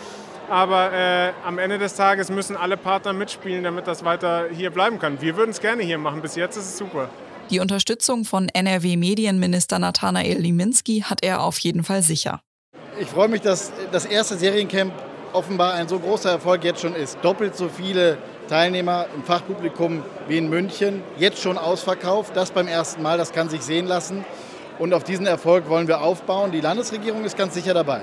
Aber 0.50 0.92
äh, 0.92 1.32
am 1.46 1.58
Ende 1.60 1.78
des 1.78 1.96
Tages 1.96 2.30
müssen 2.30 2.58
alle 2.58 2.76
Partner 2.76 3.14
mitspielen, 3.14 3.64
damit 3.64 3.88
das 3.88 4.04
weiter 4.04 4.48
hier 4.52 4.70
bleiben 4.70 5.00
kann. 5.00 5.22
Wir 5.22 5.38
würden 5.38 5.52
es 5.52 5.62
gerne 5.62 5.84
hier 5.84 5.98
machen. 5.98 6.22
Bis 6.22 6.36
jetzt 6.36 6.58
ist 6.58 6.66
es 6.66 6.78
super. 6.78 7.10
Die 7.52 7.60
Unterstützung 7.60 8.26
von 8.26 8.50
NRW-Medienminister 8.50 9.80
Nathanael 9.80 10.38
Liminski 10.38 11.02
hat 11.02 11.24
er 11.24 11.42
auf 11.42 11.58
jeden 11.60 11.84
Fall 11.84 12.02
sicher. 12.02 12.42
Ich 13.00 13.08
freue 13.08 13.30
mich, 13.30 13.42
dass 13.42 13.72
das 13.92 14.06
erste 14.06 14.38
Seriencamp 14.38 14.94
offenbar 15.34 15.74
ein 15.74 15.88
so 15.88 16.00
großer 16.00 16.32
Erfolg 16.32 16.64
jetzt 16.64 16.82
schon 16.82 16.96
ist. 16.96 17.18
Doppelt 17.22 17.56
so 17.56 17.70
viele 17.70 18.18
Teilnehmer 18.48 19.06
im 19.16 19.24
Fachpublikum 19.24 20.04
wie 20.28 20.38
in 20.38 20.50
München. 20.50 21.02
Jetzt 21.18 21.42
schon 21.42 21.58
ausverkauft. 21.58 22.36
Das 22.36 22.52
beim 22.52 22.68
ersten 22.68 23.02
Mal, 23.02 23.18
das 23.18 23.32
kann 23.32 23.50
sich 23.50 23.62
sehen 23.62 23.88
lassen. 23.88 24.26
Und 24.80 24.94
auf 24.94 25.04
diesen 25.04 25.26
Erfolg 25.26 25.70
wollen 25.70 25.88
wir 25.88 26.02
aufbauen. 26.02 26.52
Die 26.52 26.62
Landesregierung 26.62 27.24
ist 27.24 27.38
ganz 27.38 27.54
sicher 27.54 27.74
dabei. 27.74 28.02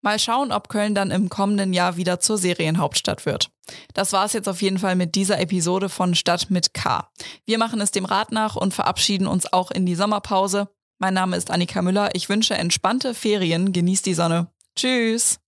Mal 0.00 0.18
schauen, 0.18 0.52
ob 0.52 0.68
Köln 0.68 0.94
dann 0.94 1.10
im 1.10 1.30
kommenden 1.30 1.72
Jahr 1.72 1.96
wieder 1.96 2.20
zur 2.20 2.36
Serienhauptstadt 2.36 3.24
wird. 3.24 3.48
Das 3.94 4.12
war 4.12 4.26
es 4.26 4.34
jetzt 4.34 4.48
auf 4.48 4.60
jeden 4.60 4.78
Fall 4.78 4.96
mit 4.96 5.14
dieser 5.14 5.40
Episode 5.40 5.88
von 5.88 6.14
Stadt 6.14 6.50
mit 6.50 6.74
K. 6.74 7.08
Wir 7.46 7.58
machen 7.58 7.80
es 7.80 7.90
dem 7.90 8.04
Rat 8.04 8.30
nach 8.30 8.54
und 8.54 8.74
verabschieden 8.74 9.26
uns 9.26 9.50
auch 9.50 9.70
in 9.70 9.86
die 9.86 9.94
Sommerpause. 9.94 10.68
Mein 10.98 11.14
Name 11.14 11.36
ist 11.36 11.50
Annika 11.50 11.82
Müller. 11.82 12.10
Ich 12.14 12.28
wünsche 12.28 12.54
entspannte 12.54 13.14
Ferien. 13.14 13.72
Genießt 13.72 14.06
die 14.06 14.14
Sonne. 14.14 14.48
Tschüss. 14.76 15.40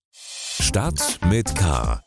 Stadt 0.59 1.19
mit 1.29 1.55
K. 1.55 2.01